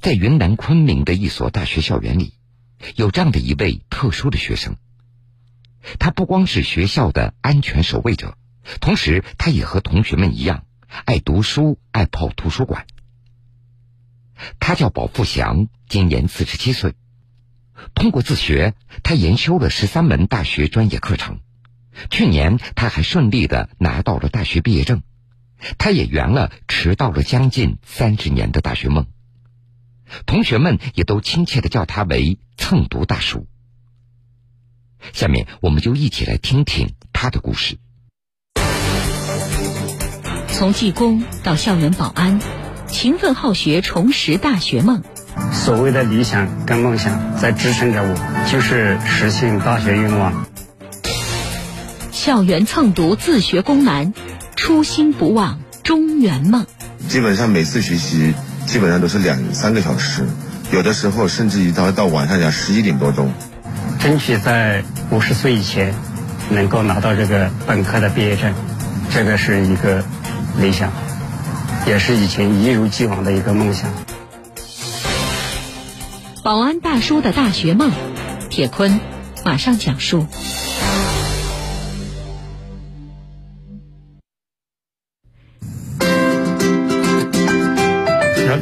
[0.00, 2.34] 在云南昆明的一所大学校园里，
[2.96, 4.76] 有这样的一位特殊的学生。
[5.98, 8.36] 他不光是学校的安全守卫者，
[8.80, 10.64] 同时他也和同学们一样，
[11.04, 12.86] 爱读书，爱泡图书馆。
[14.58, 16.94] 他叫保富祥，今年四十七岁。
[17.94, 21.40] 通过自学，他研修了十三门大学专业课程。
[22.10, 25.02] 去年，他还顺利的拿到了大学毕业证。
[25.78, 29.06] 他也圆了迟到了将近三十年的大学梦。
[30.26, 33.46] 同学们也都亲切的叫他为“蹭读大叔”。
[35.12, 37.78] 下面，我们就一起来听听他的故事。
[40.48, 42.40] 从技工到校园保安，
[42.88, 45.02] 勤奋好学，重拾大学梦。
[45.52, 50.46] 所谓的理想跟梦想在支撑着我，就是实现大学愿望。
[52.10, 54.14] 校园蹭读自学攻难，
[54.56, 56.66] 初心不忘中原梦。
[57.06, 58.34] 基本上每次学习
[58.66, 60.26] 基本上都是两三个小时，
[60.72, 63.32] 有的时候甚至于到到晚上讲十一点多钟。
[64.00, 65.94] 争取在五十岁以前
[66.50, 68.52] 能够拿到这个本科的毕业证，
[69.10, 70.04] 这个是一个
[70.58, 70.92] 理想，
[71.86, 73.90] 也是以前一如既往的一个梦想。
[76.42, 77.90] 保安大叔的大学梦，
[78.50, 79.00] 铁坤
[79.44, 80.26] 马上讲述。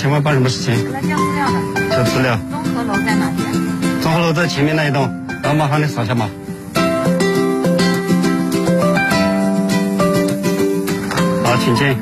[0.00, 0.72] 请问办什么事情？
[0.94, 1.58] 来交资料的。
[1.90, 2.38] 交资料。
[2.50, 3.52] 综合楼在哪边？
[4.00, 5.02] 综合楼在前面那一栋，
[5.42, 6.26] 然后麻烦你扫下码。
[11.44, 11.94] 好，请进。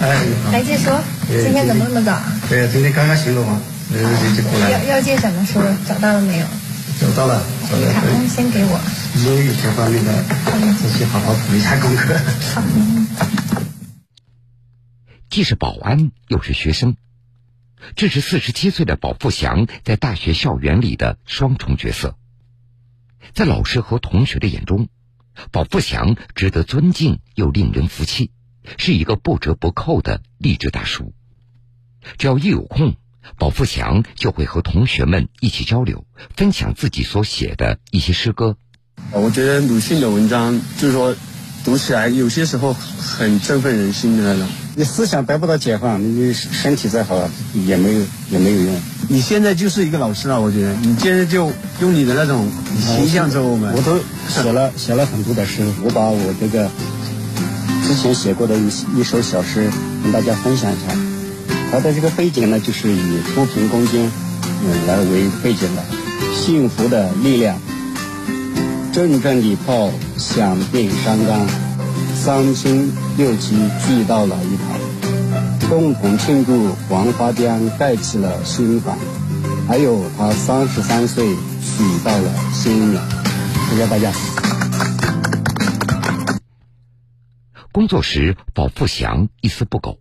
[0.00, 0.16] 哎，
[0.50, 0.88] 来借书，
[1.28, 2.18] 今天怎么那么早？
[2.48, 3.60] 对呀，今天刚刚醒了嘛，
[3.92, 4.70] 就就过来。
[4.70, 5.60] 要要借什么书？
[5.86, 6.46] 找到了没有？
[7.04, 8.28] 找到了，找到了。
[8.28, 8.80] 先给我。
[9.18, 10.24] 英语这方面的，
[10.78, 12.18] 自己好好补一下功课。
[12.54, 12.62] 好。
[15.28, 16.96] 既是保安，又是学生，
[17.94, 22.16] 这是四十七岁的保富祥在大学校园里的双重角色。
[23.34, 24.88] 在老师和同学的眼中，
[25.50, 28.30] 保富祥值得尊敬又令人服气。
[28.78, 31.12] 是一个不折不扣的励志大叔。
[32.16, 32.94] 只要一有空，
[33.38, 36.04] 保富祥就会和同学们一起交流，
[36.36, 38.56] 分享自己所写的一些诗歌。
[39.12, 41.14] 我觉得鲁迅的文章，就是说，
[41.64, 44.48] 读起来有些时候很振奋人心的那种。
[44.76, 47.30] 你思想得不到解放，你身体再好
[47.66, 48.80] 也没有也没有用。
[49.08, 53.72] 你现在就是一个老师了，我觉得你现在就用你的那种形象做我们。
[53.74, 53.98] 我都
[54.28, 56.70] 写了写了很多的诗，我把我这个。
[57.86, 58.66] 之前写过的一
[58.98, 59.70] 一首小诗，
[60.02, 61.13] 跟大家分享一下。
[61.70, 64.10] 它的这个背景呢，就是以扶贫攻坚，
[64.62, 65.82] 嗯，来为背景的。
[66.34, 67.58] 幸福的力量，
[68.92, 71.46] 阵阵礼炮响遍山岗，
[72.14, 78.96] 三亲六戚聚到了一堂，共同庆祝黄花江盖起了新房，
[79.66, 83.02] 还有他三十三岁娶到了新娘。
[83.70, 84.12] 谢谢大家。
[87.72, 89.98] 工作时，保富祥一丝不苟；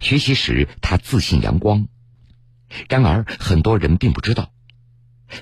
[0.00, 1.88] 学习时，他自信阳光。
[2.88, 4.50] 然而，很多人并不知道，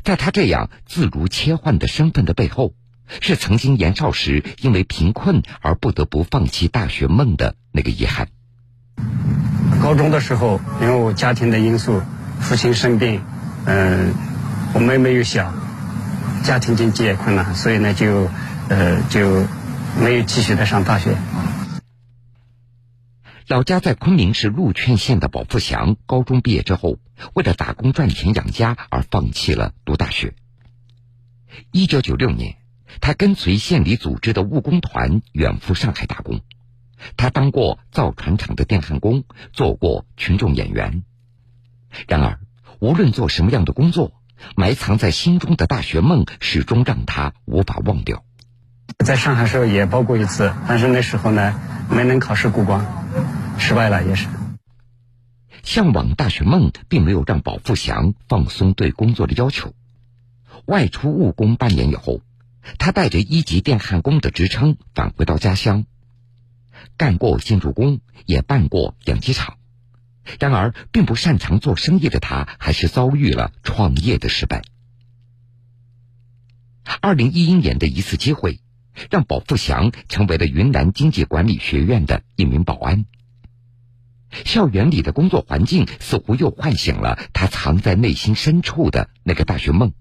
[0.03, 2.75] 在他这样自如切换的身份的背后，
[3.21, 8.29] 是曾经年少时因为贫困而不得不放弃大学梦的那个遗憾。
[9.81, 12.03] 高中的时候，因为我家庭的因素，
[12.41, 13.23] 父亲生病，
[13.65, 14.13] 嗯，
[14.75, 15.55] 我妹妹又小，
[16.43, 18.29] 家庭经济也困难，所以呢，就
[18.69, 19.47] 呃就
[20.01, 21.17] 没有继续的上大学。
[23.51, 26.99] 老家在昆明市禄劝县的保富祥，高中毕业之后，
[27.35, 30.35] 为了打工赚钱养家而放弃了读大学。
[31.73, 32.59] 一九九六年，
[33.01, 36.43] 他跟随县里组织的务工团远赴上海打工。
[37.17, 41.03] 他当过造船厂的电焊工，做过群众演员。
[42.07, 42.39] 然而，
[42.79, 44.13] 无论做什么样的工作，
[44.55, 48.23] 埋藏在心中的大学梦始终让他无法忘掉。
[49.05, 51.61] 在上海时候也报过一次，但是那时候呢，
[51.91, 53.00] 没能考试过关。
[53.61, 54.27] 失败了也是。
[55.63, 59.75] 向往大学梦，并没有让保富祥放松对工作的要求。
[60.65, 62.23] 外出务工半年以后，
[62.79, 65.85] 他带着一级电焊工的职称返回到家乡，
[66.97, 69.59] 干过建筑工，也办过养鸡场。
[70.39, 74.63] 然而，并不擅长做生意的他，还是遭遇了创业的失败。
[77.01, 78.61] 二零一一年的一次机会，
[79.11, 83.05] 让保富祥成为了云南经济管理学院的一名保安。
[84.45, 89.93] 校园里的工作环境似乎又唤醒了他藏在内心深处的那个大学梦。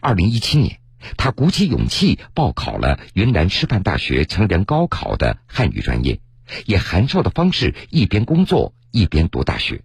[0.00, 0.78] 二零一七年，
[1.16, 6.20] 他鼓起勇气报考了云南师范大学成人高考的汉语专业，
[6.66, 9.82] 以函授的方式一边工作一边读大学。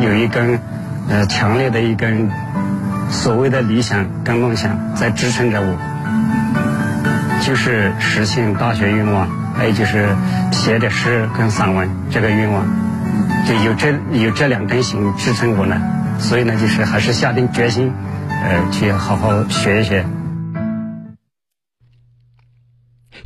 [0.00, 0.60] 有一根
[1.08, 2.30] 呃强烈的一根
[3.10, 10.14] 所谓的理想跟梦想在支撑着我，就是实现大学愿望，还有就是
[10.52, 12.66] 写点诗跟散文这个愿望，
[13.46, 15.80] 就有这有这两根弦支撑我呢，
[16.20, 17.92] 所以呢，就是还是下定决心。
[18.28, 20.06] 呃，去好好学一学。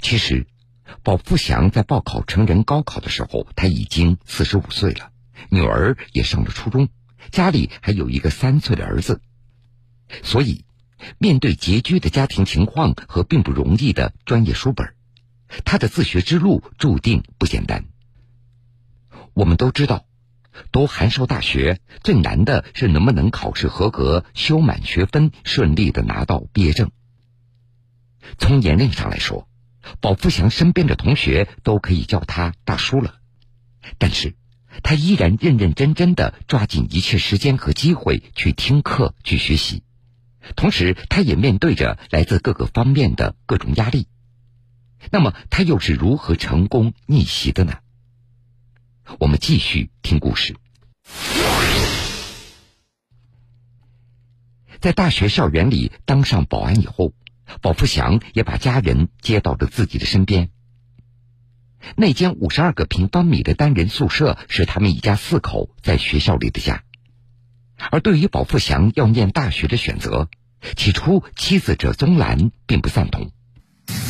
[0.00, 0.47] 其实，
[1.03, 5.11] 保富祥在报考成人高考的时候，他已经四十五岁了，
[5.50, 6.88] 女儿也上了初中，
[7.32, 9.21] 家里还有一个三岁的儿子。
[10.23, 10.65] 所以，
[11.19, 14.94] 面对拮据的家庭情况和并不容易的专业书本，
[15.64, 17.85] 他的自学之路注定不简单。
[19.35, 20.06] 我们都知道。
[20.73, 26.91] 读函授大学最难的是能不能考试合格、修满学分、顺利的拿到毕业证。
[28.37, 29.49] 从年龄上来说，
[30.00, 33.14] 保富祥身边的同学都可以叫他大叔了，
[33.96, 34.35] 但是
[34.82, 39.85] 他依然认认真真的抓紧一切时间和机会去听课、去学习，
[40.56, 44.08] 同时他也面对着来自各个方面的各种压力。
[45.11, 47.79] 那么他又是如何成功逆袭的呢？
[49.19, 50.56] 我们继续听故事。
[54.81, 57.12] 在大学校园里当上保安以后，
[57.61, 60.50] 保富祥也把家人接到了自己的身边。
[61.96, 66.85] 那间五十二个平方米的单人宿舍是他们一家四口在学校里的家。
[67.91, 70.29] 而对于保富祥要念大学的选择，
[70.76, 73.32] 起初妻子者宗兰并不赞同。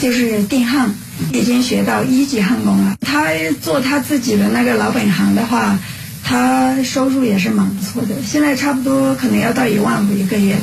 [0.00, 0.94] 就是电焊，
[1.32, 2.96] 已经学到一级焊工了。
[3.00, 3.26] 他
[3.60, 5.78] 做他自己的那个老本行的话，
[6.22, 8.22] 他收入也是蛮不错的。
[8.22, 10.60] 现在差不多可能要到一万五一个月了。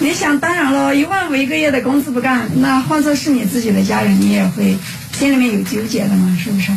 [0.00, 4.76] 你想，当然了，一万五一个月的工资不干，那换作是你自己的家人，你也会
[5.12, 6.72] 心里面有纠结的嘛，是不是？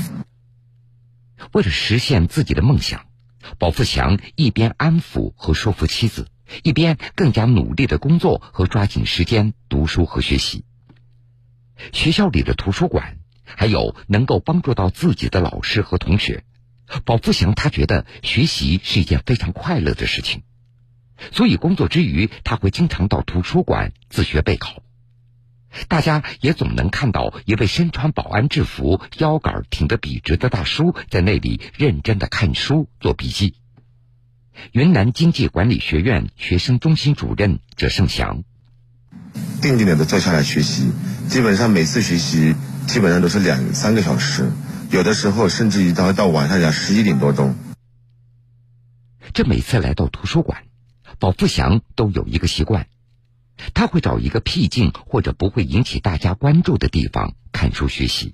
[1.53, 3.01] 为了实现自己的梦想，
[3.57, 6.27] 保富祥一边安抚和说服妻子，
[6.61, 10.65] 一边更加努力的工作和抓紧时间读书和学习。
[11.91, 16.43] 学校里的图书馆，还有能够帮助到自己的老师和同学，
[17.03, 20.43] 保富祥他觉得学习是一件非常快乐的事情，
[21.31, 24.81] 所以工作之余他会经常到图书馆自学备考。
[25.89, 33.55] 大家也总能看到一位身穿保安制服、腰杆挺得笔直的大叔在那里认真的看书做笔记。
[34.71, 38.45] 云南经济管理学院学生中心主任者胜祥。
[39.61, 40.91] 定定的坐下来学习，
[41.29, 42.55] 基本上每次学习
[42.87, 44.49] 基本上都是两三个小时，
[44.89, 47.55] 有的时候甚至于到到晚上讲十一点多钟。
[49.33, 50.63] 这每次来到图书馆，
[51.19, 52.87] 保富祥都有一个习惯，
[53.73, 58.33] 他会找一个僻静或者不会引起大家关注的地方看书学习。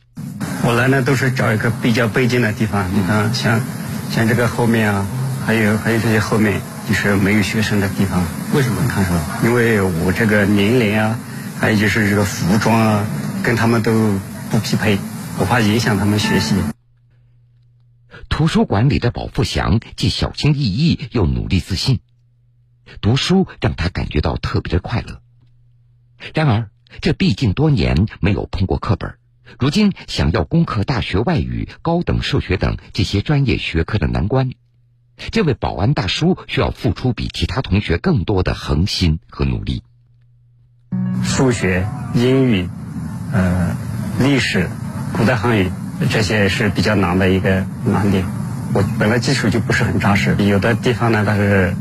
[0.63, 3.61] 我来呢都是找一个比较背景的地方，你看像
[4.11, 5.07] 像这个后面啊，
[5.45, 6.61] 还有还有这些后面。
[6.89, 9.13] 就是没有学生的地方，为什么看书？
[9.45, 11.17] 因为我这个年龄啊，
[11.61, 13.05] 还有就是这个服装啊，
[13.43, 13.91] 跟他们都
[14.49, 14.97] 不匹配，
[15.37, 16.55] 我怕影响他们学习。
[18.29, 21.99] 图书馆里的保富祥既小心翼翼又努力自信，
[22.99, 25.21] 读书让他感觉到特别的快乐。
[26.33, 29.19] 然而，这毕竟多年没有碰过课本，
[29.59, 34.49] 如今想要攻克大学外语、高等数学等这些专业学科的难关。
[35.31, 39.83] 这位保安大叔需要付出比其他同学更多的恒心和努力。
[41.23, 42.69] 数学、英语、
[43.31, 43.75] 呃，
[44.19, 44.69] 历史、
[45.13, 45.71] 古代汉语
[46.09, 48.25] 这些是比较难的一个难点。
[48.73, 51.73] 我本来基础就不是很扎实，有的地方呢，他是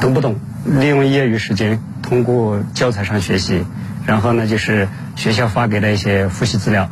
[0.00, 3.64] 读不懂，利用业余时间通过教材上学习，
[4.06, 6.90] 然后呢，就是学校发给的一些复习资料，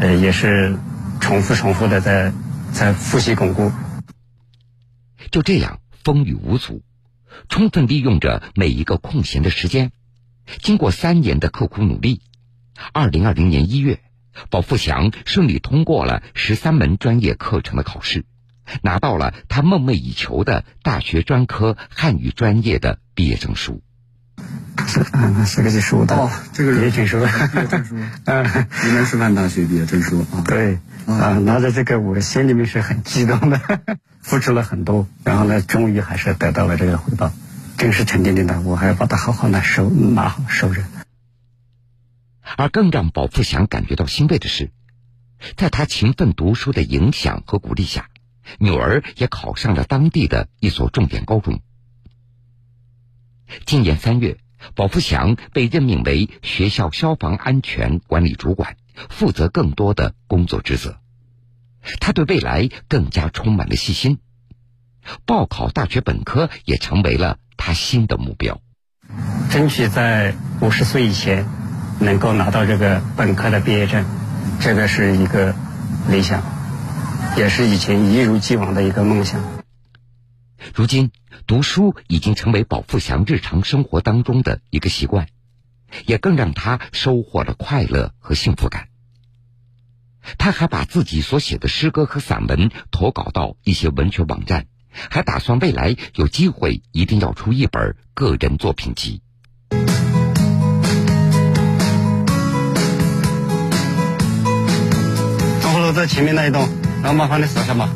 [0.00, 0.76] 呃，也是
[1.20, 2.32] 重复重复的在
[2.72, 3.70] 在复习巩固。
[5.30, 6.82] 就这样风雨无阻，
[7.48, 9.92] 充分利用着每一个空闲的时间。
[10.62, 12.22] 经过三年的刻苦努力，
[12.92, 14.00] 二零二零年一月，
[14.50, 18.24] 保富祥顺利通过了十三门专业课程的考试，
[18.82, 23.82] 拿到了他梦寐以求的大学专科汉语专业的毕业证书。
[24.86, 28.44] 是啊，是个是书的哦，这个毕业证书，毕业证书，嗯，
[28.84, 30.42] 云南师范大学毕业证书啊。
[30.44, 33.60] 对，啊，拿着这个，我心里面是很激动的。
[34.20, 37.32] 付出了很多，然后呢，终于还是得到了这个回报，
[37.84, 38.62] 真是沉甸甸的。
[38.62, 40.82] 我还要把它好好的收拿好收着。
[42.56, 44.72] 而更让保富祥感觉到欣慰的是，
[45.54, 48.08] 在他勤奋读书的影响和鼓励下，
[48.58, 51.60] 女儿也考上了当地的一所重点高中。
[53.66, 54.38] 今年三月，
[54.74, 58.78] 保富祥被任命为学校消防安全管理主管，
[59.10, 60.98] 负责更多的工作职责。
[62.00, 64.20] 他对未来更加充满了信心，
[65.26, 68.60] 报考大学本科也成为了他新的目标。
[69.50, 71.46] 争取在五十岁以前
[72.00, 74.04] 能够拿到这个本科的毕业证，
[74.60, 75.54] 这个是一个
[76.08, 76.42] 理想，
[77.36, 79.40] 也是以前一如既往的一个梦想。
[80.74, 81.12] 如今，
[81.46, 85.28] 读书已经成为保富祥日常生活当中的一个习惯，
[86.06, 88.88] 也更让他收获了快乐和幸福感。
[90.38, 94.66] 他还把自己所写的诗歌和散文投稿到一些文学网站，
[95.10, 99.20] 还打算未来有机会一定要出一本个人作品集。
[105.62, 106.68] 张火楼在前面那一栋，
[107.02, 107.88] 然后麻烦你扫下码。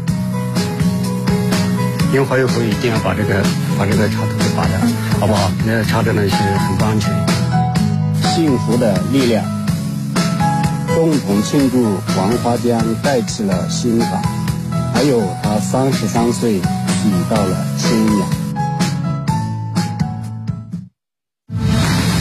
[2.12, 3.42] 因为怀有后一定要把这个
[3.78, 4.78] 把这个插头给拔掉，
[5.20, 5.50] 好不好？
[5.66, 7.12] 那插着呢是很不安全。
[8.34, 9.44] 幸福的力量。
[10.94, 11.84] 共同庆祝
[12.16, 14.22] 王华江盖起了新房，
[14.94, 16.60] 还有他三十三岁
[17.04, 18.28] 已到了新娘。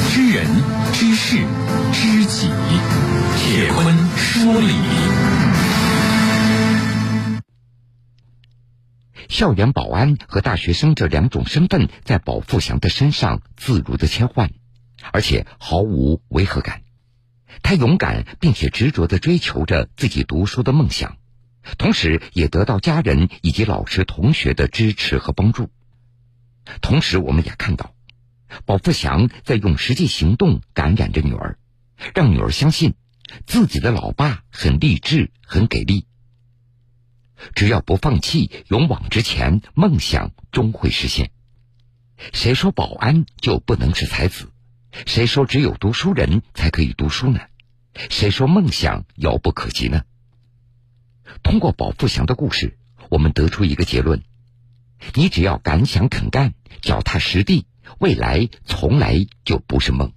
[0.09, 0.45] 知人
[0.93, 1.37] 知事
[1.91, 2.49] 知己，
[3.37, 4.73] 铁坤说理。
[9.29, 14.51] 校园保安和大学生这两种身份在保富祥的身上自如的切换，
[15.11, 16.81] 而且毫无违和感。
[17.61, 21.17] 他勇敢并且执着地追求着自己读书的梦想，
[21.77, 25.69] 同时也得到家人以及老师、同学的支持和帮助。
[26.81, 27.93] 同时，我们也看到，
[28.65, 31.57] 保富祥在用实际行动感染着女儿，
[32.13, 32.95] 让女儿相信
[33.45, 36.05] 自己的老爸很励志、很给力。
[37.53, 41.31] 只要不放弃，勇往直前，梦想终会实现。
[42.33, 44.51] 谁说保安就不能是才子？
[45.05, 47.39] 谁说只有读书人才可以读书呢？
[48.09, 50.01] 谁说梦想遥不可及呢？
[51.43, 52.77] 通过保富祥的故事，
[53.09, 54.23] 我们得出一个结论：
[55.13, 57.65] 你只要敢想肯干、脚踏实地，
[57.99, 60.13] 未来从来就不是梦。